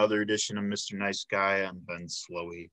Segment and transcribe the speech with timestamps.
[0.00, 0.94] another edition of Mr.
[0.94, 1.56] Nice Guy.
[1.58, 2.70] I'm Ben Slowey.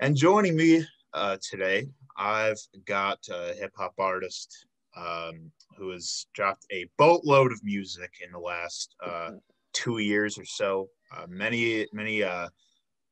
[0.00, 1.86] And joining me uh, today,
[2.16, 4.64] I've got a hip hop artist
[4.96, 9.32] um, who has dropped a boatload of music in the last uh,
[9.74, 10.88] two years or so.
[11.14, 12.48] Uh, many, many uh,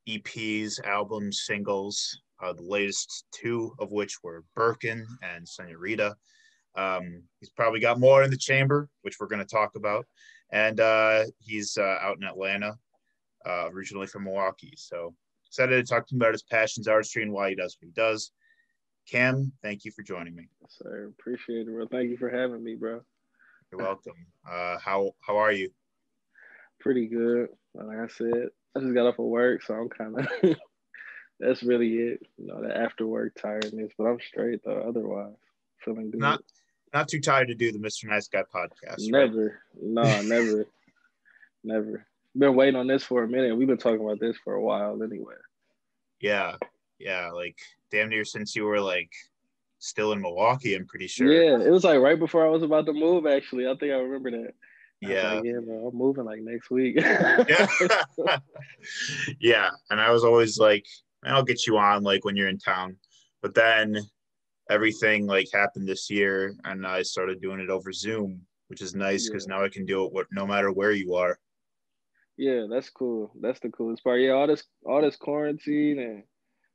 [0.09, 6.16] EPs, albums, singles, uh, the latest two of which were Birkin and Senorita.
[6.75, 10.07] Um, he's probably got more in the chamber, which we're going to talk about.
[10.53, 12.79] And uh, he's uh, out in Atlanta,
[13.46, 14.75] uh, originally from Milwaukee.
[14.77, 15.14] So
[15.46, 17.93] excited to talk to him about his passions, artistry, and why he does what he
[17.93, 18.33] does.
[19.09, 20.49] Cam, thank you for joining me.
[20.61, 21.13] Yes, sir.
[21.19, 21.86] Appreciate it, bro.
[21.86, 23.00] Thank you for having me, bro.
[23.71, 24.27] You're welcome.
[24.49, 25.71] Uh, how how are you?
[26.79, 27.49] Pretty good.
[27.75, 30.57] Like I said, I just got off of work, so I'm kind of.
[31.41, 32.20] that's really it.
[32.39, 34.84] You know, the after work tiredness, but I'm straight though.
[34.88, 35.34] Otherwise,
[35.84, 36.20] feeling good.
[36.20, 36.42] Not
[36.94, 38.05] not too tired to do the Mr.
[38.05, 39.11] Nice Guy podcast.
[39.11, 39.61] Never.
[39.75, 39.83] Right?
[39.83, 40.66] No, never.
[41.64, 42.06] never.
[42.36, 43.56] Been waiting on this for a minute.
[43.56, 45.34] We've been talking about this for a while anyway.
[46.20, 46.56] Yeah.
[46.98, 47.30] Yeah.
[47.30, 47.58] Like
[47.91, 49.11] damn near since you were like
[49.78, 51.30] still in Milwaukee, I'm pretty sure.
[51.30, 51.64] Yeah.
[51.64, 53.66] It was like right before I was about to move, actually.
[53.66, 54.53] I think I remember that.
[55.03, 55.34] Yeah.
[55.34, 55.88] Like, yeah, bro.
[55.88, 56.97] I'm moving like next week.
[56.98, 57.66] yeah.
[59.41, 59.70] yeah.
[59.91, 60.86] And I was always like,
[61.25, 62.97] I'll get you on like when you're in town.
[63.42, 63.98] But then
[64.70, 69.28] everything like happened this year and I started doing it over Zoom, which is nice
[69.28, 69.56] because yeah.
[69.56, 71.38] now I can do it what no matter where you are.
[72.36, 73.33] Yeah, that's cool.
[73.41, 74.20] That's the coolest part.
[74.20, 76.22] Yeah, all this all this quarantine and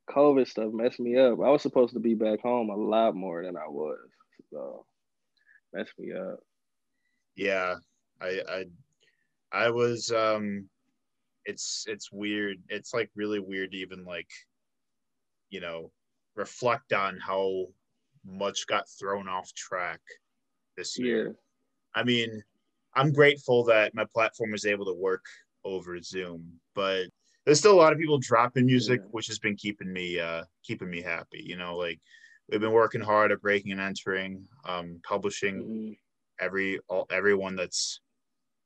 [0.09, 1.39] COVID stuff messed me up.
[1.39, 3.97] I was supposed to be back home a lot more than I was.
[4.51, 4.85] So
[5.73, 6.39] messed me up.
[7.35, 7.75] Yeah.
[8.21, 8.65] I I
[9.51, 10.69] I was um
[11.45, 12.57] it's it's weird.
[12.69, 14.29] It's like really weird to even like,
[15.49, 15.91] you know,
[16.35, 17.67] reflect on how
[18.25, 20.01] much got thrown off track
[20.77, 21.27] this year.
[21.27, 21.33] Yeah.
[21.95, 22.43] I mean,
[22.95, 25.25] I'm grateful that my platform was able to work
[25.67, 27.07] over Zoom, but
[27.45, 29.09] there's still a lot of people dropping music, yeah.
[29.11, 31.43] which has been keeping me uh keeping me happy.
[31.45, 31.99] You know, like
[32.49, 36.45] we've been working hard at breaking and entering, um, publishing mm-hmm.
[36.45, 38.01] every all everyone that's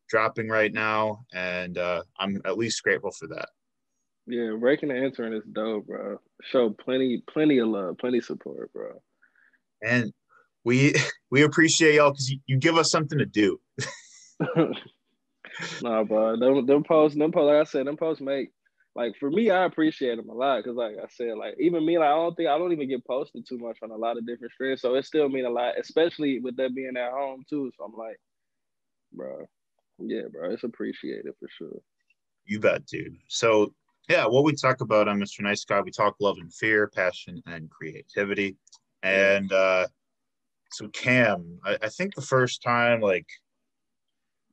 [0.10, 3.50] dropping right now, and uh, I'm at least grateful for that.
[4.28, 6.18] Yeah, breaking and entering is dope, bro.
[6.52, 9.02] Show plenty, plenty of love, plenty of support, bro.
[9.82, 10.12] And
[10.64, 10.96] we
[11.32, 13.60] we appreciate y'all because you, you give us something to do.
[15.82, 16.38] nah, bro.
[16.38, 18.52] Them, them posts, them posts, like I said, them posts make
[18.94, 21.98] like for me, I appreciate them a lot because, like I said, like even me,
[21.98, 24.28] like I don't think I don't even get posted too much on a lot of
[24.28, 27.72] different streams, so it still mean a lot, especially with that being at home too.
[27.78, 28.20] So I'm like,
[29.14, 29.48] bro,
[29.98, 31.80] yeah, bro, it's appreciated for sure.
[32.46, 33.16] You bet, dude.
[33.30, 33.74] So
[34.10, 35.40] yeah, what we talk about on Mr.
[35.42, 38.58] Nice Guy, we talk love and fear, passion and creativity.
[39.04, 39.88] And uh
[40.74, 43.28] so Cam, I, I think the first time like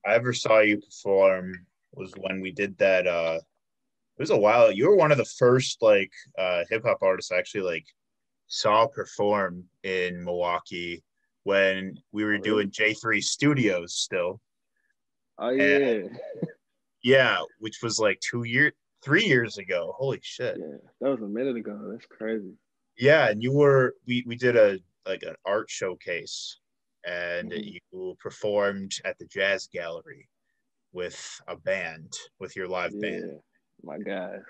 [0.06, 4.72] I ever saw you perform was when we did that uh it was a while.
[4.72, 7.86] You were one of the first like uh hip hop artists I actually like
[8.48, 11.02] saw perform in Milwaukee
[11.44, 14.40] when we were oh, doing J3 Studios still.
[15.38, 15.64] Oh yeah.
[15.64, 16.18] And,
[17.02, 18.72] yeah, which was like two years
[19.02, 19.94] three years ago.
[19.96, 20.56] Holy shit.
[20.58, 21.78] Yeah, that was a minute ago.
[21.90, 22.54] That's crazy.
[22.96, 26.58] Yeah, and you were we we did a like an art showcase
[27.08, 27.76] and mm-hmm.
[27.92, 30.28] you performed at the jazz gallery
[30.92, 33.40] with a band with your live yeah, band.
[33.82, 34.40] My God.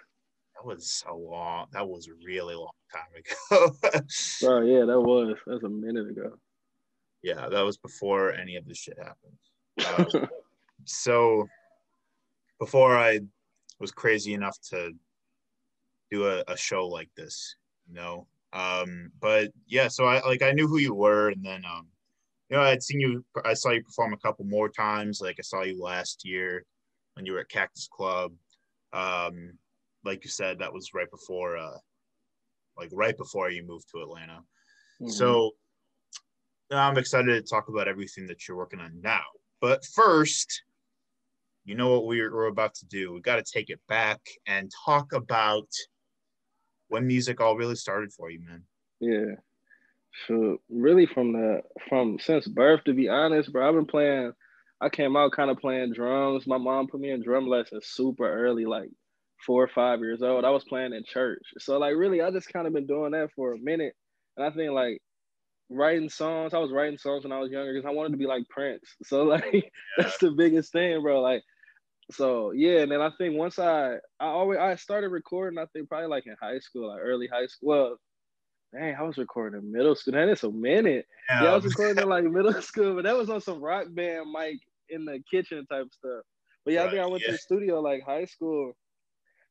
[0.57, 3.77] That was a long that was a really long time ago.
[4.41, 6.33] Bro, yeah, that was that was a minute ago.
[7.23, 10.15] Yeah, that was before any of this shit happened.
[10.23, 10.29] Um,
[10.85, 11.47] so
[12.59, 13.21] before I
[13.79, 14.93] was crazy enough to
[16.11, 17.55] do a, a show like this,
[17.87, 18.27] you know.
[18.53, 21.87] Um, but yeah, so I like I knew who you were, and then um,
[22.49, 23.25] you know, I'd seen you.
[23.45, 25.21] I saw you perform a couple more times.
[25.21, 26.65] Like I saw you last year
[27.15, 28.33] when you were at Cactus Club.
[28.93, 29.53] Um,
[30.05, 31.77] like you said, that was right before, uh,
[32.79, 34.41] like right before you moved to Atlanta.
[35.01, 35.11] Mm-hmm.
[35.11, 35.53] So
[36.71, 39.25] I'm excited to talk about everything that you're working on now.
[39.61, 40.63] But first,
[41.65, 43.13] you know what we're, we're about to do.
[43.13, 45.69] We got to take it back and talk about
[46.89, 48.63] when music all really started for you, man.
[49.01, 49.35] Yeah.
[50.27, 54.33] So really from the from since birth, to be honest, bro, I've been playing.
[54.81, 56.47] I came out kind of playing drums.
[56.47, 58.91] My mom put me in drum lessons super early, like
[59.45, 60.45] four or five years old.
[60.45, 61.43] I was playing in church.
[61.59, 63.95] So like really, I just kind of been doing that for a minute.
[64.37, 65.01] And I think like
[65.71, 66.55] writing songs.
[66.55, 68.85] I was writing songs when I was younger because I wanted to be like Prince.
[69.05, 69.61] So like yeah.
[69.97, 71.21] that's the biggest thing, bro.
[71.21, 71.43] Like
[72.11, 75.89] so yeah, and then I think once I I always I started recording, I think
[75.89, 77.69] probably like in high school, like early high school.
[77.69, 77.97] Well,
[78.73, 80.15] dang, I was recording in middle school.
[80.15, 81.07] That is a minute.
[81.29, 81.45] Yeah.
[81.45, 84.31] yeah, I was recording in like middle school, but that was on some rock band
[84.31, 86.23] mic in the kitchen type stuff.
[86.65, 87.29] But yeah, right, I think I went yeah.
[87.29, 88.73] to the studio like high school.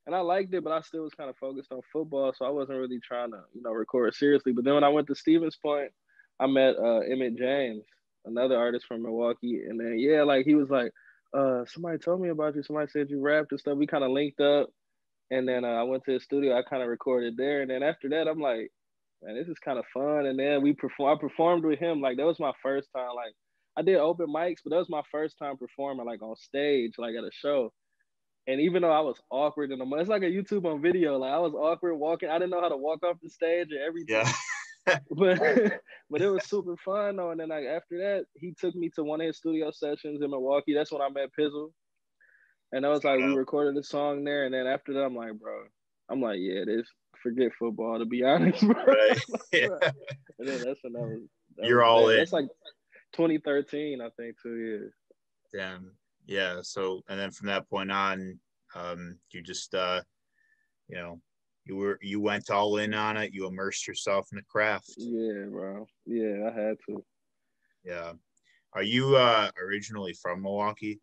[0.06, 2.50] and I liked it, but I still was kind of focused on football, so I
[2.50, 4.54] wasn't really trying to, you know, record seriously.
[4.54, 5.92] But then when I went to Stevens Point,
[6.40, 7.84] I met uh, Emmett James,
[8.25, 10.92] another artist from Milwaukee, and then yeah, like he was like,
[11.38, 12.63] uh, somebody told me about you.
[12.63, 13.78] Somebody said you rapped and stuff.
[13.78, 14.70] We kind of linked up,
[15.31, 16.58] and then uh, I went to the studio.
[16.58, 18.72] I kind of recorded there, and then after that, I'm like,
[19.24, 20.25] man, this is kind of fun.
[20.25, 21.18] And then we perform.
[21.18, 22.02] I performed with him.
[22.02, 23.16] Like that was my first time.
[23.16, 23.34] Like
[23.78, 27.16] I did open mics, but that was my first time performing like on stage, like
[27.16, 27.72] at a show.
[28.48, 31.18] And even though I was awkward in the moment, it's like a YouTube on video.
[31.18, 32.30] Like I was awkward walking.
[32.30, 34.16] I didn't know how to walk off the stage or everything.
[34.16, 34.31] Yeah.
[35.12, 35.40] but
[36.10, 37.31] but it was super fun though.
[37.31, 40.30] And then like after that, he took me to one of his studio sessions in
[40.30, 40.74] Milwaukee.
[40.74, 41.72] That's when I met Pizzle.
[42.72, 44.46] And I was like, we recorded a song there.
[44.46, 45.63] And then after that, I'm like, bro,
[46.10, 46.88] I'm like, yeah, this
[47.22, 48.84] forget football to be honest, bro.
[48.84, 49.22] Right.
[49.54, 49.68] yeah.
[50.40, 51.22] and then that's when that was.
[51.58, 52.18] That You're was all in.
[52.18, 52.48] That's like
[53.14, 54.94] 2013, I think, two years.
[55.54, 55.92] Damn.
[56.25, 56.60] Yeah.
[56.62, 58.40] So, and then from that point on,
[58.75, 60.02] um, you just, uh,
[60.88, 61.22] you know,
[61.68, 63.34] you were you went all in on it.
[63.34, 64.94] You immersed yourself in the craft.
[64.98, 65.86] Yeah, bro.
[66.06, 67.04] Yeah, I had to.
[67.84, 68.13] Yeah.
[68.74, 71.02] Are you uh originally from Milwaukee?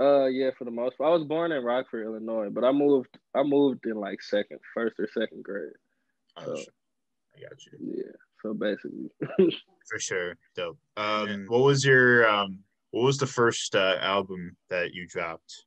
[0.00, 1.10] Uh, yeah, for the most part.
[1.10, 3.16] I was born in Rockford, Illinois, but I moved.
[3.34, 5.72] I moved in like second, first or second grade.
[6.36, 6.72] Oh, So- sure.
[7.36, 7.94] I got you.
[7.96, 8.12] Yeah.
[8.42, 9.10] So basically,
[9.90, 10.36] For sure.
[10.54, 10.78] Dope.
[10.96, 12.58] Um, what was your um,
[12.92, 15.64] what was the first uh, album that you dropped?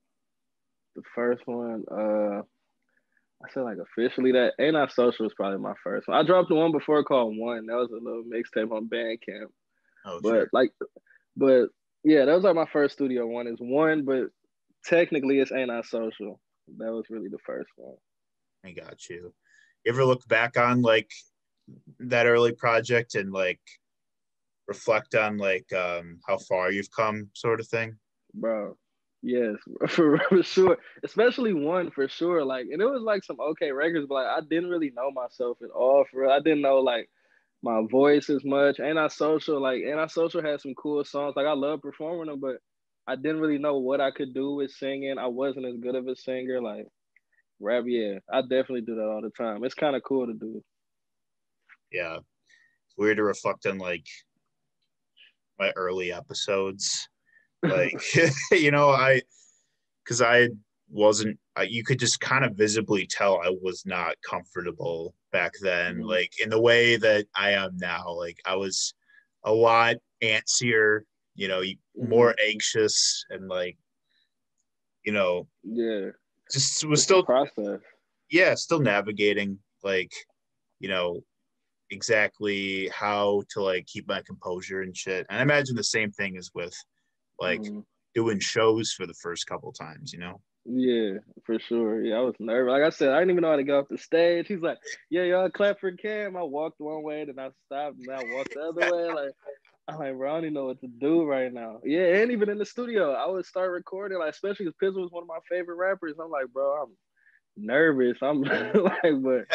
[0.95, 5.73] the first one, uh, I said like officially that Ain't Not Social was probably my
[5.83, 6.17] first one.
[6.17, 7.65] I dropped the one before called One.
[7.67, 9.47] That was a little mixtape on Bandcamp.
[10.05, 10.49] Oh, But sure.
[10.53, 10.71] like,
[11.35, 11.67] but
[12.07, 13.47] yeah, that was like my first studio one.
[13.47, 14.29] Is one, but
[14.85, 16.39] technically it's Ain't Not Social.
[16.77, 17.95] That was really the first one.
[18.65, 19.33] I got you.
[19.83, 21.11] You ever look back on like
[21.99, 23.59] that early project and like
[24.67, 27.97] reflect on like um how far you've come, sort of thing?
[28.33, 28.77] bro.
[29.21, 29.55] Yes,
[29.89, 30.77] for, for sure.
[31.03, 32.45] Especially one for sure.
[32.45, 35.57] Like, and it was like some okay records, but like I didn't really know myself
[35.61, 36.05] at all.
[36.09, 37.09] For real, I didn't know like
[37.67, 38.79] my voice as much.
[38.79, 41.35] And I social like, and I social had some cool songs.
[41.35, 42.57] Like I love performing them, but
[43.05, 45.17] I didn't really know what I could do with singing.
[45.17, 46.61] I wasn't as good of a singer.
[46.61, 46.87] Like
[47.59, 49.65] rap, yeah, I definitely do that all the time.
[49.65, 50.63] It's kind of cool to do.
[51.91, 52.17] Yeah.
[52.17, 54.05] It's weird to reflect on like
[55.59, 57.07] my early episodes.
[57.63, 57.99] Like
[58.51, 59.23] you know, I
[60.03, 60.49] because I
[60.91, 65.97] wasn't I, you could just kind of visibly tell I was not comfortable back then,
[65.97, 66.07] Mhm.
[66.07, 68.11] like in the way that I am now.
[68.11, 68.93] Like I was
[69.43, 71.01] a lot antsier,
[71.35, 73.77] you know, you- more anxious and like,
[75.03, 76.11] you know, Yeah,
[76.51, 77.81] just was It's still process.
[78.29, 80.11] yeah, still navigating like,
[80.79, 81.21] you know,
[81.89, 85.25] exactly how to like keep my composure and shit.
[85.29, 86.75] And I imagine the same thing is with
[87.39, 87.85] like Mhm.
[88.13, 90.41] doing shows for the first couple times, you know.
[90.69, 92.03] Yeah, for sure.
[92.03, 92.71] Yeah, I was nervous.
[92.71, 94.47] Like I said, I didn't even know how to get off the stage.
[94.47, 94.77] He's like,
[95.09, 98.53] "Yeah, y'all clap for Cam." I walked one way, then I stopped, and I walked
[98.53, 99.09] the other way.
[99.09, 99.31] Like,
[99.87, 101.79] I'm like, bro, I don't even know what to do right now.
[101.85, 105.11] Yeah, and even in the studio, I would start recording, like, especially because Pizzle was
[105.11, 106.15] one of my favorite rappers.
[106.21, 106.91] I'm like, bro, I'm
[107.55, 108.17] nervous.
[108.21, 109.45] I'm like, but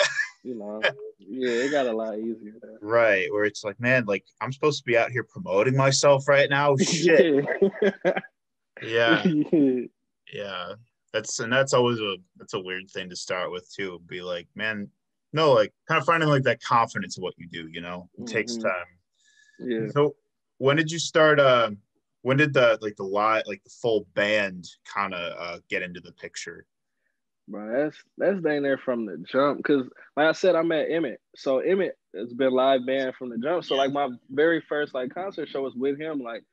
[0.43, 0.81] you know,
[1.19, 2.55] yeah, it got a lot easier.
[2.81, 6.49] Right, where it's like, man, like I'm supposed to be out here promoting myself right
[6.49, 6.77] now.
[6.79, 7.45] Shit.
[8.83, 9.23] Yeah.
[9.25, 9.81] Yeah,
[10.33, 10.75] yeah.
[11.13, 14.01] That's and that's always a that's a weird thing to start with too.
[14.07, 14.89] Be like, man,
[15.33, 17.69] no, like kind of finding like that confidence in what you do.
[17.69, 18.63] You know, it takes Mhm.
[18.63, 18.87] time.
[19.59, 19.89] Yeah.
[19.91, 20.17] So
[20.59, 21.39] when did you start?
[21.39, 21.73] Uh,
[22.23, 26.01] when did the like the live like the full band kind of uh, get into
[26.01, 26.67] the picture?
[27.49, 29.63] Bro, that's that's dang there from the jump.
[29.65, 31.21] Cause like I said, I met Emmett.
[31.37, 33.65] So Emmett has been live band from the jump.
[33.65, 36.21] So like my very first like concert show was with him.
[36.21, 36.45] Like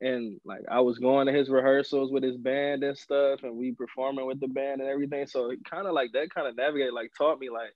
[0.00, 3.72] and like I was going to his rehearsals with his band and stuff, and we
[3.72, 5.26] performing with the band and everything.
[5.26, 7.74] So kind of like that kind of navigate like taught me like,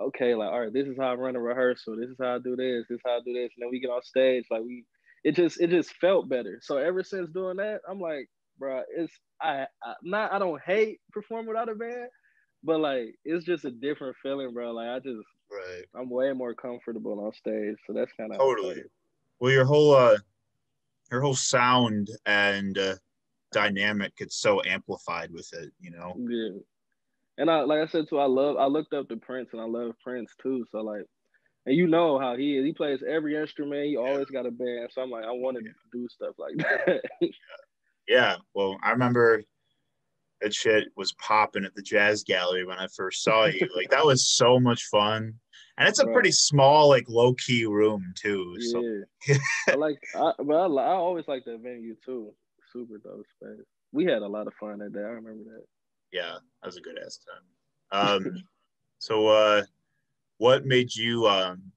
[0.00, 1.96] okay, like all right, this is how I run a rehearsal.
[1.96, 2.86] This is how I do this.
[2.88, 3.50] This is how I do this.
[3.56, 4.84] And then we get on stage, like we,
[5.24, 6.60] it just it just felt better.
[6.62, 8.28] So ever since doing that, I'm like,
[8.58, 12.08] bro, it's I, I not I don't hate performing without a band,
[12.64, 14.72] but like it's just a different feeling, bro.
[14.72, 15.84] Like I just Right.
[15.94, 17.76] I'm way more comfortable on stage.
[17.86, 18.82] So that's kind of Totally.
[19.38, 20.16] Well, your whole uh,
[21.10, 22.94] your whole sound and uh,
[23.52, 25.72] dynamic gets so amplified with it.
[25.80, 26.14] You know.
[26.18, 26.58] Yeah.
[27.38, 29.66] And I like I said too, I love I looked up to Prince and I
[29.66, 30.64] love Prince too.
[30.72, 31.04] So like
[31.66, 32.64] and you know how he is.
[32.64, 33.86] He plays every instrument.
[33.86, 34.88] He always got a band.
[34.92, 35.72] So I'm like, I want to Yeah.
[35.92, 37.02] do stuff like that.
[38.08, 38.36] Yeah.
[38.54, 39.42] Well, I remember
[40.40, 43.68] that shit was popping at the Jazz Gallery when I first saw you.
[43.74, 45.34] like that was so much fun,
[45.78, 46.12] and it's a Right.
[46.12, 48.58] pretty small, like low key room too.
[48.60, 48.82] So
[49.26, 49.36] yeah.
[49.70, 52.32] I like I but I, I always like that venue too.
[52.72, 53.64] Super dope space.
[53.92, 55.00] We had a lot of fun that day.
[55.00, 55.64] I remember that.
[56.12, 57.18] Yeah, that was a good ass
[57.92, 58.26] time.
[58.26, 58.44] Um,
[58.98, 59.62] so uh,
[60.38, 61.72] what made you um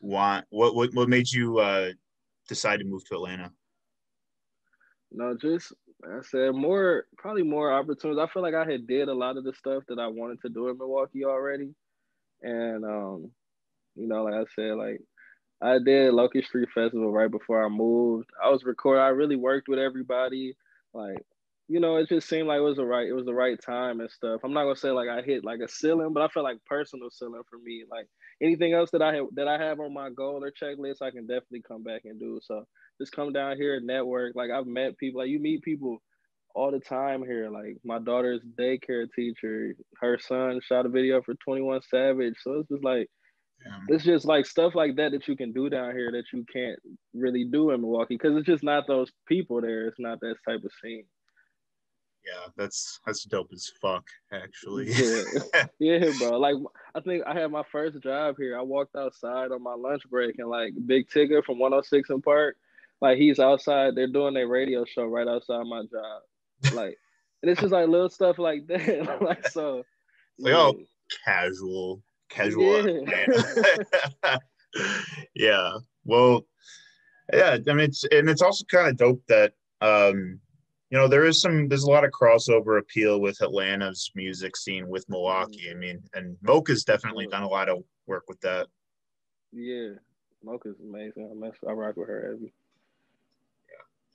[0.00, 1.90] want what what what made you uh
[2.48, 3.52] decide to move to Atlanta?
[5.10, 5.72] No, just
[6.04, 8.20] I said more probably more opportunities.
[8.20, 10.48] I feel like I had did a lot of the stuff that I wanted to
[10.48, 11.74] do in Milwaukee already.
[12.44, 13.32] And um,
[13.96, 15.00] you know, like I said, like
[15.62, 18.30] I did Locust Street Festival right before I moved.
[18.44, 19.02] I was recording.
[19.02, 20.56] I really worked with everybody.
[20.94, 21.18] Like,
[21.68, 23.08] you know, it just seemed like it was the right.
[23.08, 24.42] It was the right time and stuff.
[24.44, 27.10] I'm not gonna say like I hit like a ceiling, but I felt like personal
[27.10, 27.84] ceiling for me.
[27.90, 28.08] Like
[28.42, 31.26] anything else that I have that I have on my goal or checklist, I can
[31.26, 32.40] definitely come back and do.
[32.42, 32.66] So
[33.00, 34.36] just come down here and network.
[34.36, 35.20] Like I've met people.
[35.22, 36.02] Like you meet people
[36.54, 37.50] all the time here.
[37.50, 42.36] Like my daughter's daycare teacher, her son shot a video for 21 Savage.
[42.42, 43.08] So it's just like
[43.88, 46.78] it's just like stuff like that that you can do down here that you can't
[47.14, 49.86] really do in Milwaukee because it's just not those people there.
[49.88, 51.04] It's not that type of scene.
[52.26, 54.90] Yeah, that's that's dope as fuck, actually.
[54.90, 56.38] yeah, yeah, bro.
[56.38, 56.56] Like
[56.94, 58.58] I think I had my first job here.
[58.58, 62.56] I walked outside on my lunch break and like Big Tigger from 106 and Park,
[63.00, 63.94] like he's outside.
[63.94, 66.22] They're doing their radio show right outside my job.
[66.72, 66.96] Like,
[67.42, 69.18] and it's just like little stuff like that.
[69.20, 69.82] like so.
[70.38, 70.58] Like yeah.
[70.58, 70.80] oh,
[71.24, 72.02] casual
[72.34, 73.06] casual.
[73.08, 74.36] Yeah.
[75.34, 75.70] yeah.
[76.04, 76.46] Well,
[77.32, 77.58] yeah.
[77.68, 80.40] I mean, it's and it's also kind of dope that um,
[80.90, 84.88] you know there is some there's a lot of crossover appeal with Atlanta's music scene
[84.88, 85.70] with Milwaukee.
[85.70, 88.66] I mean, and Mocha's definitely done a lot of work with that.
[89.52, 89.90] Yeah,
[90.42, 91.30] Mocha's amazing.
[91.30, 92.52] I mess, I rock with her heavy.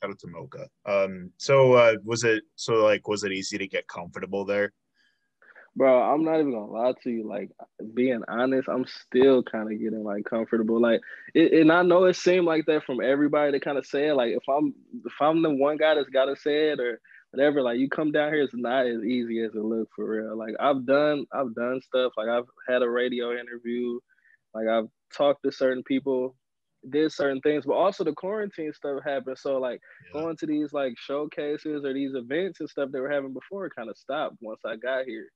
[0.04, 0.68] Out to Mocha.
[0.86, 4.74] Um, so uh, was it so like was it easy to get comfortable there?
[5.80, 7.28] bro, I'm not even gonna lie to you.
[7.28, 7.52] Like
[7.94, 10.80] being honest, I'm still kind of getting like comfortable.
[10.80, 11.02] Like,
[11.34, 14.14] it, and I know it seemed like that from everybody to kind of say it.
[14.16, 14.74] Like, if I'm
[15.06, 17.00] if I'm the one guy that's gotta say it or
[17.32, 20.38] whatever, like you come down here, it's not as easy as it looks for real.
[20.38, 22.14] Like I've done I've done stuff.
[22.18, 24.00] Like I've had a radio interview.
[24.54, 26.36] Like I've talked to certain people
[26.90, 29.38] did certain things, but also the quarantine stuff happened.
[29.38, 30.22] So like yeah.
[30.22, 33.90] going to these like showcases or these events and stuff they were having before kind
[33.90, 35.28] of stopped once I got here.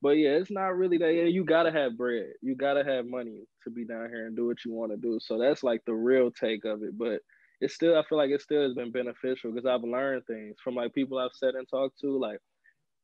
[0.00, 1.12] But yeah, it's not really that.
[1.12, 2.30] Yeah, you gotta have bread.
[2.40, 5.18] You gotta have money to be down here and do what you want to do.
[5.20, 6.96] So that's like the real take of it.
[6.96, 7.20] But
[7.60, 10.76] it's still, I feel like it still has been beneficial because I've learned things from
[10.76, 12.16] like people I've sat and talked to.
[12.16, 12.38] Like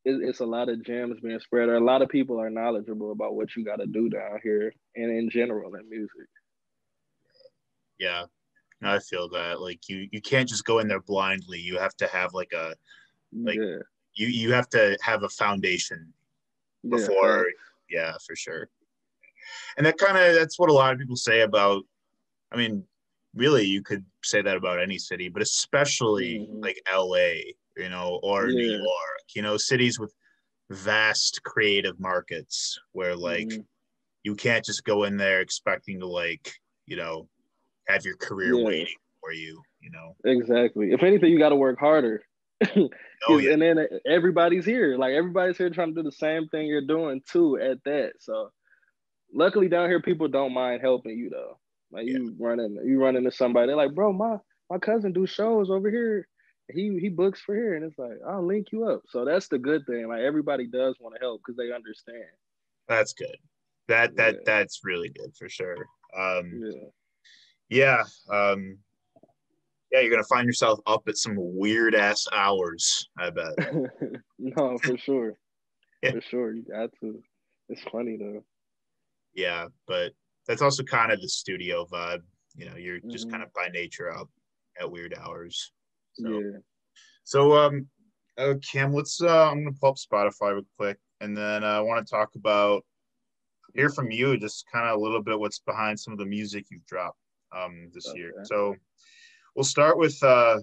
[0.05, 1.69] it, it's a lot of gems being spread.
[1.69, 4.73] Or a lot of people are knowledgeable about what you got to do down here
[4.95, 6.29] and in general in music.
[7.99, 8.25] Yeah,
[8.83, 9.61] I feel that.
[9.61, 11.59] Like you, you can't just go in there blindly.
[11.59, 12.75] You have to have like a,
[13.33, 13.79] like yeah.
[14.15, 16.13] you, you have to have a foundation
[16.89, 17.47] before
[17.89, 18.69] yeah, yeah for sure
[19.77, 21.83] and that kind of that's what a lot of people say about
[22.53, 22.85] i mean
[23.35, 26.61] really you could say that about any city but especially mm-hmm.
[26.61, 27.17] like la
[27.77, 28.57] you know or yeah.
[28.57, 30.15] new york you know cities with
[30.71, 33.63] vast creative markets where like mm-hmm.
[34.23, 36.53] you can't just go in there expecting to like
[36.87, 37.29] you know
[37.89, 38.65] have your career yeah.
[38.65, 42.23] waiting for you you know exactly if anything you got to work harder
[43.29, 43.53] oh, yeah.
[43.53, 44.97] and then everybody's here.
[44.97, 48.13] Like everybody's here trying to do the same thing you're doing too at that.
[48.21, 48.51] So
[49.33, 51.59] luckily down here people don't mind helping you though.
[51.91, 52.19] Like yeah.
[52.19, 54.37] you running you run into somebody, they're like, bro, my
[54.71, 56.29] my cousin do shows over here.
[56.73, 57.75] He he books for here.
[57.75, 59.03] And it's like, I'll link you up.
[59.09, 60.09] So that's the good thing.
[60.09, 62.25] Like everybody does want to help because they understand.
[62.89, 63.37] That's good.
[63.89, 64.41] That that yeah.
[64.47, 65.77] that's really good for sure.
[66.17, 66.89] Um yeah.
[67.75, 68.79] Yeah um
[69.95, 73.09] yeah, you're gonna find yourself up at some weird ass hours.
[73.17, 73.53] I bet.
[74.41, 75.35] no, for sure,
[76.03, 76.11] yeah.
[76.11, 77.23] for sure, you got to.
[77.69, 78.43] It's funny though.
[79.35, 80.11] Yeah, but
[80.49, 82.23] that's also kind of the studio vibe.
[82.57, 83.11] You know, you're mm-hmm.
[83.11, 84.29] just kind of by nature up
[84.81, 85.71] at weird hours.
[86.15, 86.59] So, yeah.
[87.23, 87.87] So, um,
[88.37, 89.23] uh, Cam, let's.
[89.23, 92.31] Uh, I'm gonna pull up Spotify real quick, and then uh, I want to talk
[92.35, 92.85] about
[93.77, 96.65] hear from you just kind of a little bit what's behind some of the music
[96.69, 97.19] you've dropped
[97.53, 98.19] um this okay.
[98.19, 98.33] year.
[98.45, 98.77] So
[99.55, 100.59] We'll start with uh,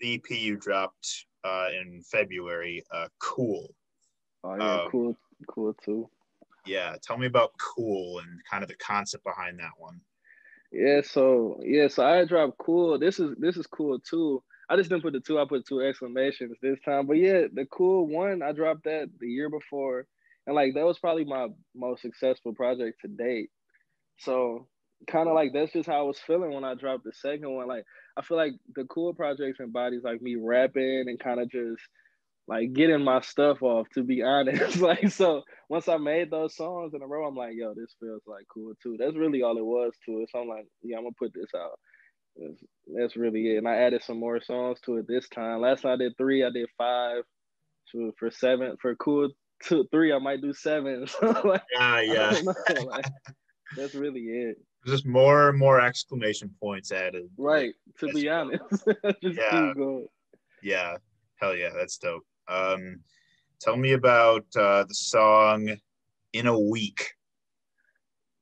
[0.00, 2.82] the EP you dropped uh, in February.
[2.92, 3.72] Uh, cool.
[4.42, 5.16] Oh yeah, um, cool,
[5.48, 6.10] cool too.
[6.66, 10.00] Yeah, tell me about Cool and kind of the concept behind that one.
[10.72, 12.98] Yeah, so yeah, so I dropped Cool.
[12.98, 14.42] This is this is cool too.
[14.68, 15.38] I just didn't put the two.
[15.38, 17.06] I put two exclamations this time.
[17.06, 20.06] But yeah, the Cool one I dropped that the year before,
[20.46, 23.50] and like that was probably my most successful project to date.
[24.18, 24.66] So
[25.06, 27.68] kind of like that's just how I was feeling when I dropped the second one.
[27.68, 27.84] Like
[28.16, 31.82] I feel like the cool projects embodies like me rapping and kind of just
[32.48, 33.88] like getting my stuff off.
[33.94, 37.54] To be honest, like so once I made those songs in a row, I'm like,
[37.54, 38.96] yo, this feels like cool too.
[38.98, 40.30] That's really all it was to it.
[40.32, 41.78] So I'm like, yeah, I'm gonna put this out.
[42.36, 42.62] That's,
[42.96, 43.58] that's really it.
[43.58, 45.60] And I added some more songs to it this time.
[45.60, 47.22] Last time I did three, I did five.
[47.86, 49.30] So for seven, for cool
[49.62, 51.06] two, three, I might do seven.
[51.20, 52.80] So like, ah, Yeah, yeah.
[52.86, 53.04] like,
[53.76, 54.58] that's really it.
[54.86, 57.28] Just more and more exclamation points added.
[57.36, 57.74] Right.
[57.98, 58.32] To That's be dope.
[58.32, 58.88] honest,
[59.22, 59.72] just Yeah.
[60.62, 60.96] Yeah.
[61.36, 62.26] Hell yeah, that's dope.
[62.48, 63.00] Um,
[63.60, 65.74] tell me about uh, the song
[66.34, 67.14] "In a Week."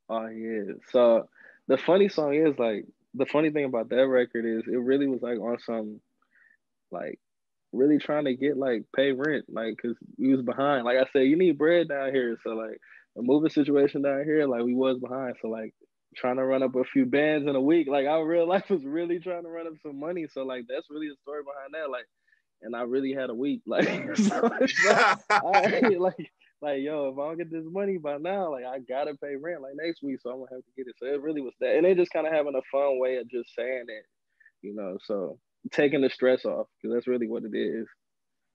[0.09, 0.73] Oh yeah.
[0.91, 1.29] So
[1.69, 5.23] the funny song is like the funny thing about that record is it really was
[5.23, 6.01] like on some
[6.91, 7.21] like
[7.73, 10.85] really trying to get like pay rent like because we was behind.
[10.85, 12.37] Like I said, you need bread down here.
[12.43, 12.81] So like
[13.15, 15.37] the moving situation down here, like we was behind.
[15.41, 15.75] So like
[16.17, 17.89] trying to run up a few bands in a week.
[17.89, 20.27] Like our real life was really trying to run up some money.
[20.33, 21.91] So like that's really the story behind that.
[21.91, 22.07] Like
[22.63, 23.63] and I really had a week.
[23.67, 23.87] Like
[24.17, 28.51] so it's like, I, like, like, yo, if I don't get this money by now,
[28.51, 30.97] like, I gotta pay rent like next week, so I'm gonna have to get it.
[30.99, 33.31] So it really was that, and they just kind of having a fun way of
[33.31, 34.05] just saying it,
[34.63, 34.99] you know.
[35.05, 35.39] So
[35.73, 37.87] taking the stress off because that's really what it is.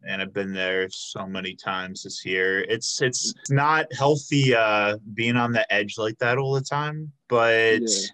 [0.05, 2.61] And I've been there so many times this year.
[2.61, 7.81] It's it's not healthy uh being on the edge like that all the time, but
[7.81, 8.07] Yeah.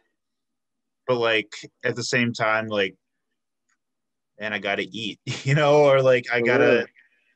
[1.07, 1.53] but like
[1.83, 2.95] at the same time, like
[4.39, 6.87] and I gotta eat, you know, or like I gotta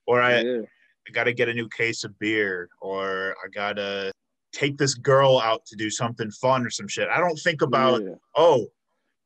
[0.05, 0.61] or I, yeah,
[1.07, 4.11] I gotta get a new case of beer, or I gotta
[4.53, 7.07] take this girl out to do something fun or some shit.
[7.09, 8.67] I don't think about yeah, oh,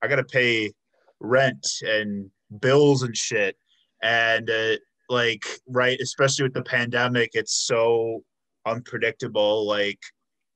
[0.01, 0.71] I gotta pay
[1.19, 2.29] rent and
[2.59, 3.57] bills and shit.
[4.03, 4.75] And uh,
[5.09, 8.23] like, right, especially with the pandemic, it's so
[8.65, 9.65] unpredictable.
[9.65, 9.99] Like,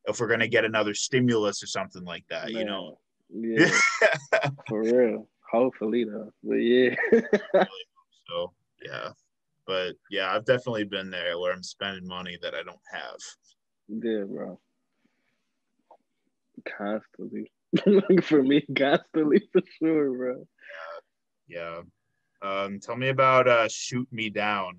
[0.06, 3.00] if we're gonna get another stimulus or something like that, you know.
[3.30, 3.70] yeah,
[4.68, 5.28] for real.
[5.52, 6.96] Hopefully though, but yeah,
[8.30, 8.54] So
[8.84, 9.10] yeah,
[9.68, 13.18] but yeah, I've definitely been there where I'm spending money that I don't have.
[13.90, 14.60] yeah, bro.
[16.78, 17.52] Constantly,
[18.24, 20.38] for me, constantly for sure, bro.
[20.38, 20.92] Yeah
[21.52, 21.82] yeah.
[22.42, 24.78] Um, tell me about uh, "Shoot Me Down."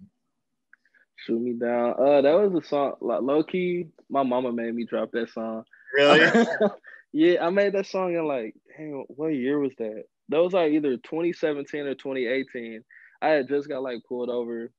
[1.27, 1.91] Shoot me down.
[1.99, 2.95] Uh, that was a song.
[3.01, 5.63] Like low key, my mama made me drop that song.
[5.95, 6.21] Really?
[7.13, 10.05] yeah, I made that song in like, dang, what year was that?
[10.29, 12.83] Those are either 2017 or 2018.
[13.21, 14.73] I had just got like pulled over.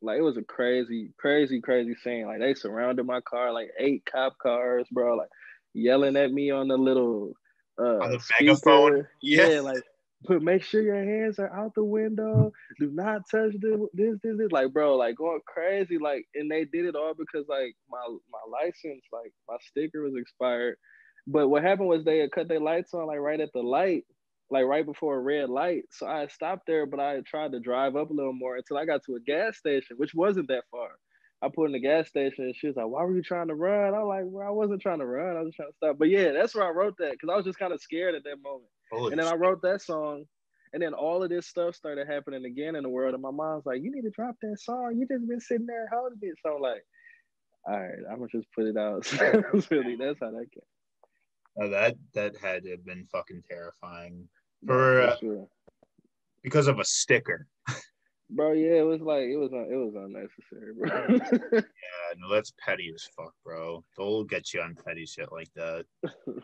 [0.00, 2.26] Like it was a crazy, crazy, crazy scene.
[2.26, 5.28] Like they surrounded my car, like eight cop cars, bro, like
[5.74, 7.34] yelling at me on the little
[7.78, 8.44] uh On the speaker.
[8.44, 9.06] megaphone?
[9.20, 9.60] Yeah, Yeah.
[9.60, 9.82] like
[10.28, 12.52] but make sure your hands are out the window.
[12.78, 14.52] Do not touch this, this, this, this.
[14.52, 15.98] Like, bro, like going crazy.
[15.98, 20.14] Like, and they did it all because like my my license, like my sticker was
[20.16, 20.76] expired.
[21.26, 24.04] But what happened was they had cut their lights on like right at the light,
[24.50, 25.84] like right before a red light.
[25.90, 28.86] So I stopped there, but I tried to drive up a little more until I
[28.86, 30.90] got to a gas station, which wasn't that far.
[31.42, 33.54] I put in the gas station and she was like, Why were you trying to
[33.54, 33.94] run?
[33.94, 35.36] I'm like, Well, I wasn't trying to run.
[35.36, 35.98] I was trying to stop.
[35.98, 38.24] But yeah, that's where I wrote that because I was just kind of scared at
[38.24, 38.70] that moment.
[38.92, 40.24] Holy And then I wrote that song.
[40.74, 43.12] And then all of this stuff started happening again in the world.
[43.12, 44.96] And my mom's like, You need to drop that song.
[44.96, 46.34] You just been sitting there holding it.
[46.42, 46.82] So I'm like,
[47.66, 49.06] all right, I'm gonna just put it out.
[49.70, 50.62] Really that's how that came.
[51.60, 54.28] Oh, that that had to have been fucking terrifying
[54.66, 55.46] for uh, sure.
[56.42, 57.46] because of a sticker.
[58.30, 61.18] Bro, yeah, it was like it was it was unnecessary, bro.
[61.52, 61.60] Yeah,
[62.16, 63.84] no, that's petty as fuck, bro.
[63.98, 65.84] They'll get you on petty shit like that.
[66.02, 66.40] Um,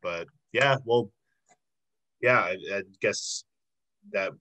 [0.00, 1.10] but yeah, well,
[2.22, 3.44] yeah, I, I guess
[4.12, 4.32] that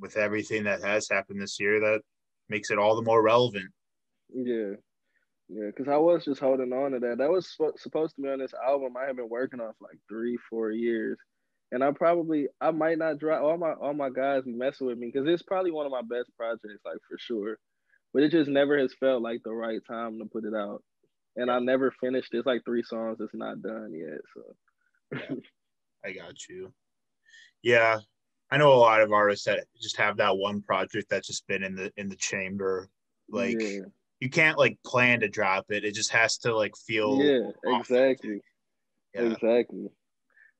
[0.00, 2.00] with everything that has happened this year, that
[2.48, 3.70] makes it all the more relevant.
[4.34, 4.74] yeah.
[5.52, 7.18] Yeah, because I was just holding on to that.
[7.18, 9.88] That was sp- supposed to be on this album I have been working on for
[9.88, 11.18] like three, four years.
[11.72, 15.10] And I probably I might not drop all my all my guys messing with me
[15.12, 17.58] because it's probably one of my best projects, like for sure.
[18.14, 20.82] But it just never has felt like the right time to put it out.
[21.36, 22.32] And I never finished.
[22.32, 24.20] It's like three songs that's not done yet.
[24.34, 25.36] So
[26.04, 26.72] I got you.
[27.62, 27.98] Yeah,
[28.50, 31.62] I know a lot of artists that just have that one project that's just been
[31.62, 32.88] in the in the chamber.
[33.28, 33.82] Like yeah,
[34.20, 35.84] you can't like plan to drop it.
[35.84, 38.40] It just has to like feel yeah, exactly.
[39.14, 39.32] Yeah.
[39.32, 39.88] Exactly.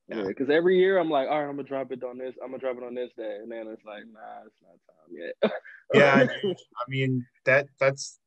[0.08, 0.16] Yeah.
[0.16, 2.34] Yeah, because every year I'm like, all right, I'm gonna drop it on this.
[2.42, 5.10] I'm gonna drop it on this day, and then it's like, nah, it's not time
[5.10, 5.52] yet.
[5.92, 8.18] yeah i mean that that's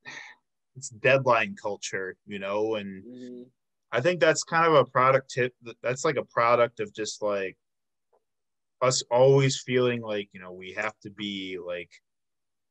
[0.76, 3.46] it's deadline culture you know and Mhm.
[3.94, 7.56] I think that's kind of a product tip that's like a product of just like
[8.82, 11.90] us always feeling like you know we have to be like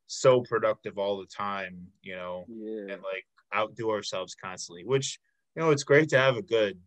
[0.07, 2.93] so productive all the time you know Yeah.
[2.95, 5.19] and like outdo ourselves constantly which
[5.57, 6.79] you know it's great to have a good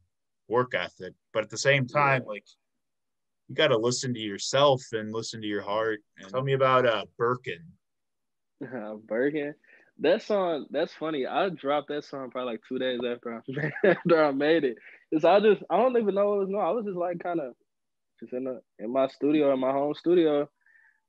[0.48, 2.30] work ethic but at the same time Yeah.
[2.34, 2.46] like
[3.48, 6.86] you got to listen to yourself and listen to your heart and tell me about
[6.86, 7.64] uh birkin
[9.06, 9.54] Birkin.
[10.00, 11.26] That song, that's funny.
[11.26, 14.78] I dropped that song probably like two days after I, after I made it.
[15.14, 16.66] Cause I just I don't even know what was going.
[16.66, 17.54] I was just like kind of
[18.20, 20.50] just in the in my studio in my home studio,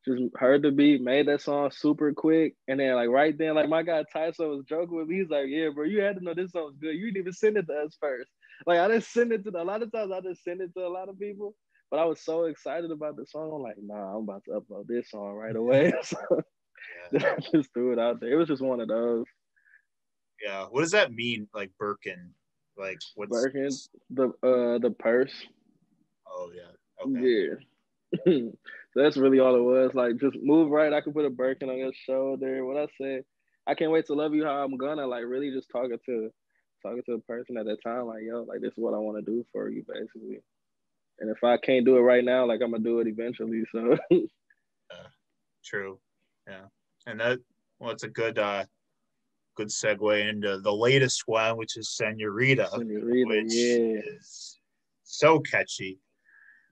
[0.06, 3.68] just heard the beat, made that song super quick, and then like right then, like
[3.68, 5.18] my guy Tyson was joking with me.
[5.20, 6.94] He's like, "Yeah, bro, you had to know this song was good.
[6.94, 8.30] You didn't even send it to us first.
[8.66, 10.12] Like I didn't send it to a lot of times.
[10.12, 11.54] I didn't send it to a lot of people,
[11.90, 13.52] but I was so excited about the song.
[13.52, 15.92] I'm like, nah, I'm about to upload this song right away.
[16.02, 16.16] so
[17.12, 17.36] yeah.
[17.52, 18.32] Just threw it out there.
[18.32, 19.26] It was just one of those.
[20.44, 20.66] Yeah.
[20.70, 21.48] What does that mean?
[21.54, 22.32] Like Birkin?
[22.76, 23.70] Like what's Birkin?
[24.10, 25.32] The uh the purse.
[26.28, 27.04] Oh yeah.
[27.04, 27.58] Okay.
[28.26, 28.36] Yeah.
[28.96, 29.90] So that's really all it was.
[29.92, 30.90] Like just move right.
[30.90, 32.64] I can put a Birkin on your shoulder.
[32.64, 33.24] What I say,
[33.66, 35.06] I can't wait to love you how I'm gonna.
[35.06, 36.30] Like really just talking to
[36.82, 39.22] talking to a person at that time, like, yo, like this is what I want
[39.22, 40.40] to do for you, basically.
[41.18, 43.64] And if I can't do it right now, like I'm gonna do it eventually.
[43.72, 44.18] So yeah,
[45.64, 45.98] true.
[46.48, 46.66] Yeah.
[47.06, 47.38] And that
[47.78, 48.64] well it's a good uh
[49.56, 54.00] good segue into the latest one, which is Senorita, Senorita which yeah.
[54.18, 54.58] is
[55.04, 55.98] so catchy.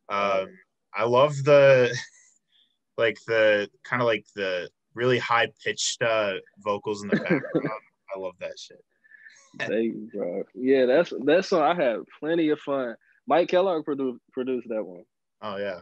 [0.09, 0.49] Um
[0.95, 1.97] I love the
[2.97, 7.43] like the kind of like the really high pitched uh, vocals in the background.
[8.15, 8.83] I love that shit.
[9.59, 10.43] Thank you, bro.
[10.55, 11.63] Yeah, that's that's song.
[11.63, 12.97] I had plenty of fun.
[13.27, 15.05] Mike Kellogg produced produced that one.
[15.43, 15.81] Oh yeah,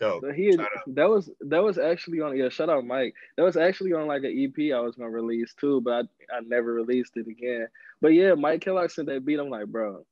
[0.00, 0.22] dope.
[0.22, 2.48] So he had, that was that was actually on yeah.
[2.48, 3.14] Shout out Mike.
[3.36, 6.40] That was actually on like an EP I was gonna release too, but I, I
[6.40, 7.68] never released it again.
[8.00, 9.38] But yeah, Mike Kellogg sent that beat.
[9.38, 10.04] I'm like, bro.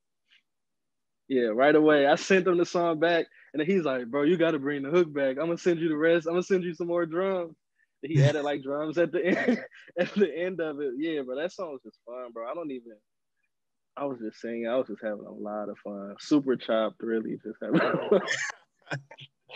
[1.28, 2.06] Yeah, right away.
[2.06, 3.26] I sent him the song back.
[3.52, 5.36] And then he's like, bro, you got to bring the hook back.
[5.38, 6.26] I'm gonna send you the rest.
[6.26, 7.54] I'm gonna send you some more drums.
[8.02, 9.58] He added like drums at the end,
[9.98, 10.94] at the end of it.
[10.96, 12.50] Yeah, but that song was just fun, bro.
[12.50, 12.92] I don't even.
[13.96, 14.68] I was just singing.
[14.68, 16.14] I was just having a lot of fun.
[16.18, 17.80] Super chopped, really, just having.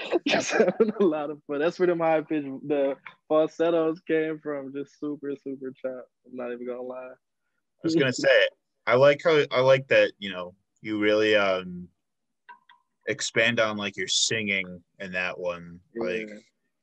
[0.26, 1.58] just having a lot of fun.
[1.58, 2.96] That's where the high pitch, the
[3.28, 4.72] falsettos came from.
[4.72, 6.08] Just super, super chopped.
[6.26, 6.96] I'm not even gonna lie.
[7.06, 8.48] I was gonna say,
[8.86, 10.12] I like how I like that.
[10.18, 11.88] You know, you really um
[13.08, 15.80] expand on like your singing in that one.
[15.96, 16.28] Like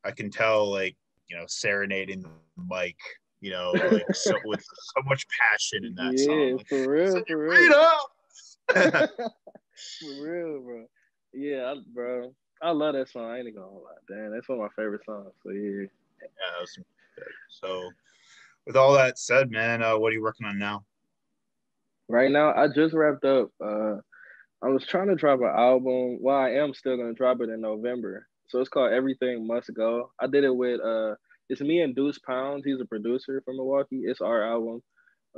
[0.04, 0.96] I can tell like,
[1.28, 2.30] you know, serenading the
[2.70, 2.98] mic,
[3.42, 6.58] you know, like so with so much passion in that yeah, song.
[6.58, 7.98] Like, for real, for real.
[10.00, 10.86] for real, bro.
[11.34, 12.34] Yeah, I, bro.
[12.64, 13.30] I love that song.
[13.30, 13.92] I ain't gonna lie.
[14.08, 15.34] Damn, that's one of my favorite songs.
[15.44, 15.86] So yeah.
[16.22, 16.84] Yeah,
[17.50, 17.90] so
[18.66, 20.86] with all that said, man, uh, what are you working on now?
[22.08, 23.96] Right now, I just wrapped up uh
[24.64, 26.20] I was trying to drop an album.
[26.22, 28.28] Well, I am still gonna drop it in November.
[28.48, 30.12] So it's called Everything Must Go.
[30.22, 31.16] I did it with uh
[31.50, 32.64] it's me and Deuce Pounds.
[32.64, 34.04] He's a producer from Milwaukee.
[34.06, 34.82] It's our album,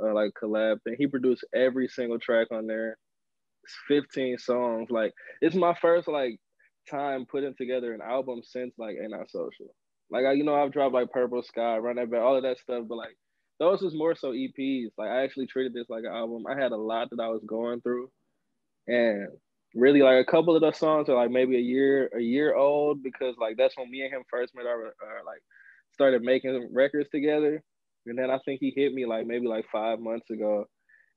[0.00, 0.94] uh, like collab thing.
[0.96, 2.96] He produced every single track on there.
[3.64, 4.90] It's 15 songs.
[4.90, 6.38] Like it's my first like
[6.86, 9.74] time putting together an album since like Ain't Not Social.
[10.10, 12.58] Like I, you know, I've dropped like Purple Sky, Run That Back, all of that
[12.58, 13.16] stuff, but like
[13.58, 14.90] those was more so EPs.
[14.98, 16.44] Like I actually treated this like an album.
[16.48, 18.10] I had a lot that I was going through
[18.86, 19.28] and
[19.74, 23.02] really like a couple of those songs are like maybe a year a year old
[23.02, 25.42] because like that's when me and him first met our, our like
[25.92, 27.62] started making records together
[28.06, 30.64] and then i think he hit me like maybe like five months ago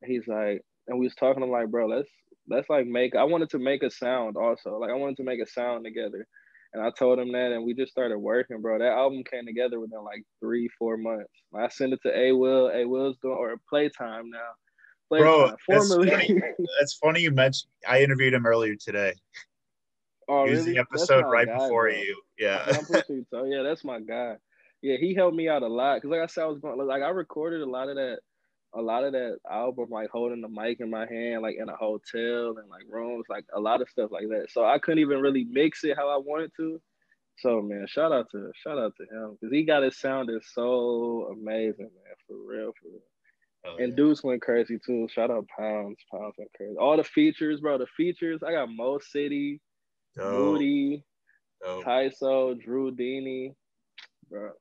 [0.01, 2.09] and he's like and we was talking i'm like bro let's
[2.49, 5.41] let's like make i wanted to make a sound also like i wanted to make
[5.41, 6.27] a sound together
[6.73, 9.79] and i told him that and we just started working bro that album came together
[9.79, 13.55] within like three four months i sent it to a will a will's doing or
[13.69, 14.49] playtime now
[15.09, 16.39] Bro, that's funny.
[16.79, 17.71] that's funny you mentioned.
[17.87, 19.13] I interviewed him earlier today.
[20.27, 20.73] Oh, he was really?
[20.73, 21.97] the episode right guy, before bro.
[21.97, 22.21] you.
[22.37, 22.71] Yeah.
[23.33, 24.35] so yeah, that's my guy.
[24.81, 27.01] Yeah, he helped me out a lot because, like I said, I was going like
[27.01, 28.19] I recorded a lot of that,
[28.73, 31.75] a lot of that album like holding the mic in my hand, like in a
[31.75, 34.47] hotel and like rooms, like a lot of stuff like that.
[34.51, 36.79] So I couldn't even really mix it how I wanted to.
[37.39, 41.29] So man, shout out to shout out to him because he got it sounded so
[41.31, 42.15] amazing, man.
[42.27, 43.01] For real, for real.
[43.65, 43.95] Oh, and yeah.
[43.95, 45.07] Deuce went crazy too.
[45.09, 45.97] Shout out Pounds.
[46.11, 46.75] Pounds went crazy.
[46.77, 47.77] All the features, bro.
[47.77, 48.41] The features.
[48.45, 49.61] I got Mo City,
[50.15, 50.33] Dope.
[50.33, 51.03] Moody,
[51.63, 51.83] Dope.
[51.83, 53.53] Tyso, Drew Dini,
[54.29, 54.51] bro.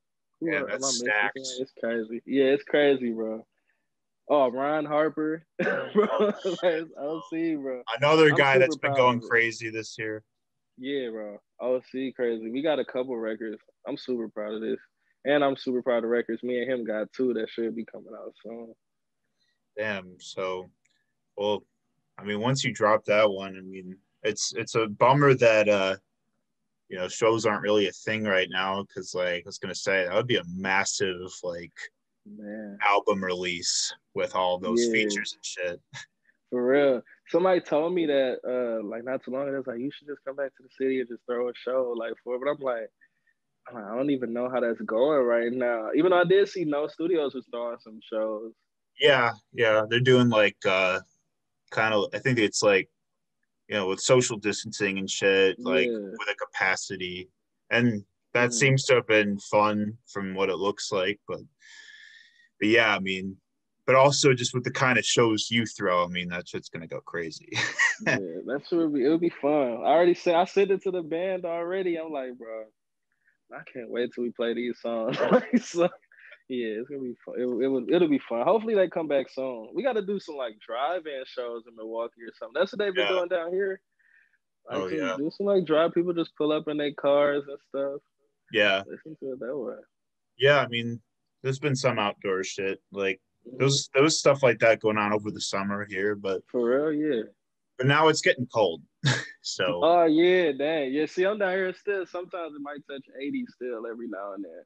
[0.40, 1.36] Yeah, that's stacked.
[1.36, 2.22] It's crazy.
[2.26, 3.44] Yeah, it's crazy, bro.
[4.30, 6.32] Oh, Ron Harper, bro.
[6.62, 7.82] that's OC, bro.
[7.98, 10.22] Another guy that's been going crazy this year.
[10.76, 11.38] Yeah, bro.
[11.60, 12.50] OC crazy.
[12.50, 13.58] We got a couple records.
[13.86, 14.78] I'm super proud of this.
[15.24, 16.42] And I'm super proud of records.
[16.42, 18.74] Me and him got two that should be coming out soon.
[19.76, 20.16] Damn.
[20.20, 20.70] So,
[21.36, 21.64] well,
[22.18, 25.96] I mean, once you drop that one, I mean, it's it's a bummer that uh,
[26.88, 30.04] you know, shows aren't really a thing right now because, like, I was gonna say
[30.04, 31.72] that would be a massive like
[32.36, 32.78] Man.
[32.86, 34.92] album release with all those yeah.
[34.92, 35.80] features and shit.
[36.50, 37.02] For real.
[37.28, 40.36] Somebody told me that uh like not too long ago, like you should just come
[40.36, 42.90] back to the city and just throw a show like for but I'm like
[43.74, 45.90] I don't even know how that's going right now.
[45.94, 48.52] Even though I did see No Studios was throwing some shows.
[49.00, 51.00] Yeah, yeah, they're doing like uh
[51.70, 52.06] kind of.
[52.14, 52.88] I think it's like
[53.68, 55.98] you know with social distancing and shit, like yeah.
[55.98, 57.28] with a capacity,
[57.70, 58.54] and that mm.
[58.54, 61.20] seems to have been fun from what it looks like.
[61.28, 61.40] But
[62.60, 63.36] but yeah, I mean,
[63.86, 66.86] but also just with the kind of shows you throw, I mean, that shit's gonna
[66.86, 67.48] go crazy.
[68.06, 69.78] yeah, that should be it'll be fun.
[69.82, 71.96] I already said I sent it to the band already.
[71.96, 72.64] I'm like, bro,
[73.52, 75.16] I can't wait till we play these songs.
[75.62, 75.88] so,
[76.48, 77.36] yeah, it's gonna be fun.
[77.38, 78.44] It, it will, it'll be fun.
[78.44, 79.70] Hopefully they come back soon.
[79.74, 82.60] We got to do some like drive-in shows in Milwaukee or something.
[82.60, 83.12] That's what they've been yeah.
[83.12, 83.80] doing down here.
[84.70, 85.14] Like, oh yeah.
[85.16, 85.94] Do some like drive.
[85.94, 88.02] People just pull up in their cars and stuff.
[88.52, 88.82] Yeah.
[88.86, 89.76] Listen to it that way.
[90.38, 91.00] Yeah, I mean,
[91.42, 93.20] there's been some outdoor shit like
[93.58, 97.22] those those stuff like that going on over the summer here, but for real, yeah.
[97.76, 98.82] But now it's getting cold,
[99.42, 99.80] so.
[99.82, 101.06] Oh yeah, dang yeah.
[101.06, 102.06] See, I'm down here still.
[102.06, 104.64] Sometimes it might touch 80 still every now and then.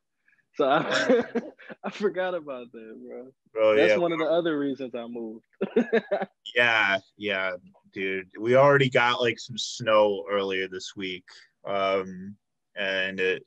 [0.54, 1.24] So I,
[1.84, 3.26] I forgot about that, bro.
[3.52, 5.44] Bro, That's yeah, one of the other reasons I moved.
[6.54, 7.52] yeah, yeah,
[7.92, 8.28] dude.
[8.38, 11.24] We already got like some snow earlier this week.
[11.66, 12.36] Um,
[12.76, 13.46] and it,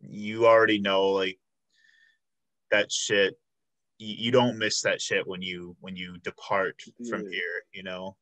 [0.00, 1.38] you already know like
[2.70, 3.38] that shit
[4.00, 8.16] you, don't miss that shit when you when you depart from here you know?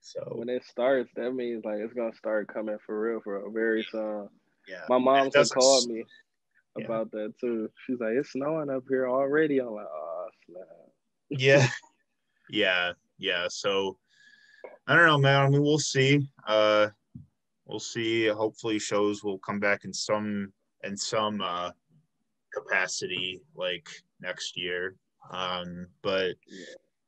[0.00, 3.50] So when it starts that means like it's gonna start coming for real for a
[3.50, 4.28] very soon.
[4.66, 4.82] Yeah.
[4.88, 6.04] My mom just called me
[6.76, 6.84] yeah.
[6.84, 7.68] about that too.
[7.86, 9.58] She's like it's snowing up here already.
[9.58, 10.66] I'm like oh snap.
[11.30, 11.68] Yeah.
[12.50, 12.92] Yeah.
[13.18, 13.46] Yeah.
[13.50, 13.98] So
[14.86, 15.42] i don't know man.
[15.42, 16.26] I mean we'll see.
[16.46, 16.88] Uh
[17.66, 18.26] we'll see.
[18.26, 20.52] Hopefully shows will come back in some
[20.84, 21.72] in some uh
[22.60, 23.88] capacity like
[24.20, 24.96] next year.
[25.30, 26.34] Um, but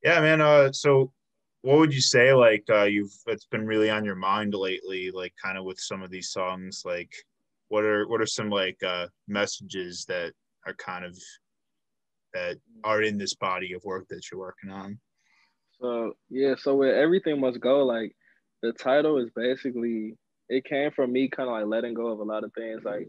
[0.02, 0.40] yeah, man.
[0.40, 1.12] Uh, so
[1.62, 5.34] what would you say like uh, you've it's been really on your mind lately, like
[5.42, 6.82] kind of with some of these songs?
[6.84, 7.12] Like,
[7.68, 10.32] what are what are some like uh, messages that
[10.66, 11.16] are kind of
[12.32, 14.98] that are in this body of work that you're working on?
[15.80, 18.14] So yeah, so where everything must go, like
[18.62, 20.16] the title is basically
[20.48, 23.08] it came from me kind of like letting go of a lot of things like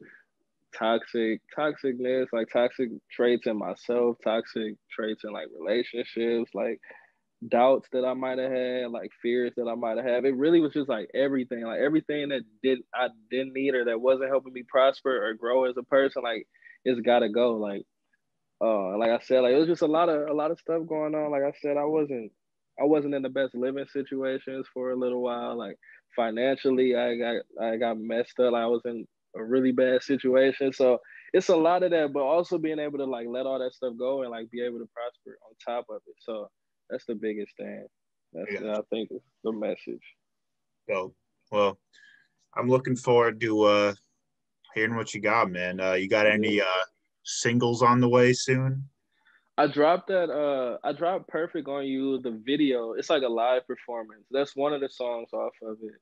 [0.77, 6.79] toxic toxicness like toxic traits in myself toxic traits in like relationships like
[7.49, 10.25] doubts that i might have had like fears that i might have had.
[10.25, 13.99] It really was just like everything like everything that did i didn't need or that
[13.99, 16.47] wasn't helping me prosper or grow as a person like
[16.85, 17.83] it's gotta go like
[18.63, 20.81] uh like i said like it was just a lot of a lot of stuff
[20.87, 21.31] going on.
[21.31, 22.31] Like i said i wasn't
[22.79, 25.77] i wasn't in the best living situations for a little while like
[26.15, 28.53] financially i got i got messed up.
[28.53, 30.73] I was in a really bad situation.
[30.73, 30.99] So
[31.33, 33.93] it's a lot of that, but also being able to like let all that stuff
[33.97, 36.15] go and like be able to prosper on top of it.
[36.19, 36.49] So
[36.89, 37.87] that's the biggest thing.
[38.33, 38.77] That's yeah.
[38.77, 39.09] I think
[39.43, 40.03] the message.
[40.89, 41.13] So
[41.51, 41.79] well,
[42.55, 43.93] I'm looking forward to uh
[44.75, 45.79] hearing what you got, man.
[45.79, 46.85] Uh you got any uh
[47.23, 48.89] singles on the way soon?
[49.57, 52.93] I dropped that uh I dropped Perfect on You, the video.
[52.93, 54.25] It's like a live performance.
[54.31, 56.01] That's one of the songs off of it.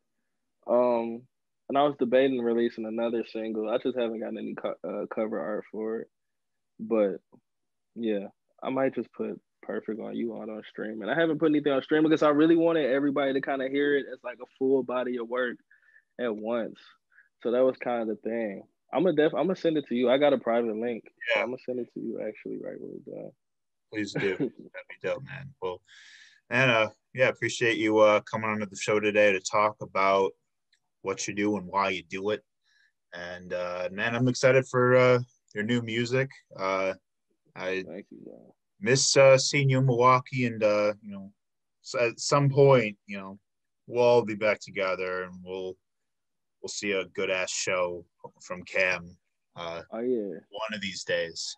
[0.67, 1.23] Um
[1.69, 3.69] and I was debating releasing another single.
[3.69, 6.07] I just haven't gotten any co- uh, cover art for it.
[6.79, 7.17] But
[7.95, 8.27] yeah,
[8.61, 11.03] I might just put Perfect on you on on stream.
[11.03, 13.69] And I haven't put anything on stream because I really wanted everybody to kind of
[13.69, 15.57] hear it as like a full body of work
[16.19, 16.79] at once.
[17.43, 18.63] So that was kind of the thing.
[18.91, 20.09] I'm gonna def I'm gonna send it to you.
[20.09, 21.03] I got a private link.
[21.35, 21.43] Yeah.
[21.43, 23.31] I'm gonna send it to you actually right when we're done.
[23.93, 24.31] Please do.
[24.39, 25.53] That'd be dope, man.
[25.61, 25.81] Well,
[26.49, 30.31] and uh yeah, appreciate you uh coming onto the show today to talk about
[31.01, 32.43] what you do and why you do it.
[33.13, 35.19] And uh, man, I'm excited for uh,
[35.55, 36.29] your new music.
[36.57, 36.93] Uh,
[37.55, 38.03] I you,
[38.79, 41.31] miss uh, seeing you in Milwaukee, and uh, you know,
[41.99, 43.39] at some point, you know,
[43.87, 45.75] we'll all be back together, and we'll
[46.61, 48.05] we'll see a good ass show
[48.43, 49.17] from Cam.
[49.55, 51.55] Uh, oh yeah, one of these days.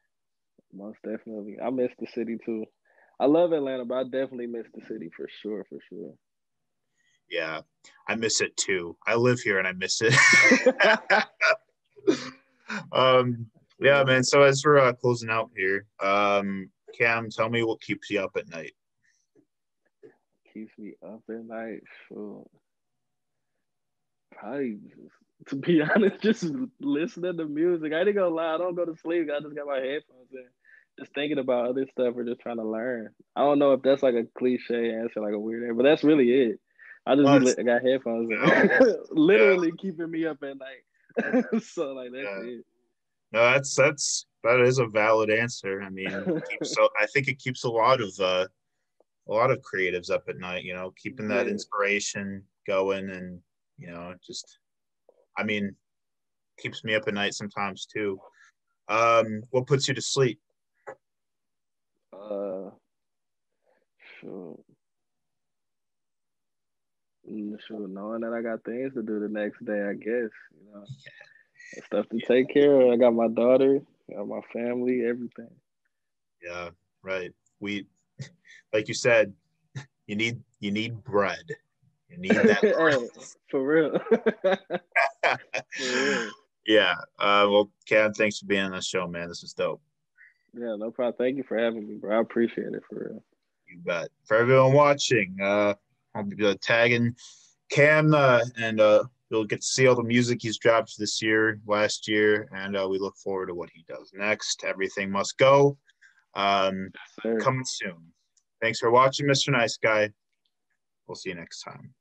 [0.74, 2.66] Most definitely, I miss the city too.
[3.20, 6.14] I love Atlanta, but I definitely miss the city for sure, for sure.
[7.32, 7.62] Yeah,
[8.08, 8.98] I miss it too.
[9.08, 10.14] I live here and I miss it.
[12.92, 13.48] um,
[13.80, 14.24] yeah, man.
[14.24, 18.32] So as we're uh, closing out here, um, Cam, tell me what keeps you up
[18.36, 18.74] at night.
[20.54, 21.82] Keeps me up at night.
[22.08, 22.46] Sure.
[24.36, 24.78] Probably,
[25.48, 26.46] to be honest, just
[26.82, 27.94] listening to music.
[27.94, 28.56] I ain't gonna lie.
[28.56, 29.30] I don't go to sleep.
[29.34, 30.46] I just got my headphones in,
[31.00, 33.10] just thinking about other stuff or just trying to learn.
[33.36, 36.04] I don't know if that's like a cliche answer, like a weird answer, but that's
[36.04, 36.60] really it.
[37.06, 38.32] I just I got headphones,
[39.12, 39.76] literally yeah.
[39.80, 41.62] keeping me up at night.
[41.64, 42.52] so like that's yeah.
[42.52, 42.66] it.
[43.34, 45.82] No, that's that's that is a valid answer.
[45.82, 48.48] I mean, so I think it keeps a lot of uh,
[49.28, 50.64] a lot of creatives up at night.
[50.64, 51.52] You know, keeping that yeah.
[51.52, 53.40] inspiration going, and
[53.78, 54.60] you know, just
[55.38, 55.76] I mean,
[56.60, 58.20] keeps me up at night sometimes too.
[58.88, 60.40] Um, what puts you to sleep?
[62.14, 62.70] Uh,
[64.20, 64.60] sure.
[67.68, 70.86] Sure, knowing that I got things to do the next day, I guess, you know.
[71.86, 72.92] Stuff to take care of.
[72.92, 73.82] I got my daughter,
[74.14, 75.50] got my family, everything.
[76.44, 76.70] Yeah,
[77.02, 77.32] right.
[77.62, 77.86] We,
[78.74, 79.34] like you said,
[80.08, 81.44] you need you need bread.
[82.10, 82.74] You need that hey,
[83.50, 84.00] for real.
[85.24, 85.38] for
[85.80, 86.32] real.
[86.68, 86.96] Yeah.
[87.18, 89.30] Uh, well, Cam, thanks for being on the show, man.
[89.30, 89.82] This is dope.
[90.54, 91.16] Yeah, no problem.
[91.18, 92.18] Thank you for having me, bro.
[92.18, 93.24] I appreciate it for real.
[93.68, 94.10] You bet.
[94.26, 95.76] For everyone watching, uh,
[96.16, 97.16] I'll be uh, tagging
[97.70, 101.60] Cam, uh, and uh, you'll get to see all the music he's dropped this year,
[101.66, 104.64] last year, and uh, we look forward to what he does next.
[104.66, 105.78] Everything must go.
[106.36, 106.90] Um,
[107.24, 108.12] yes, coming soon.
[108.62, 109.52] Thanks for watching, Mr.
[109.52, 110.10] Nice Guy.
[111.08, 111.94] We'll see you next time.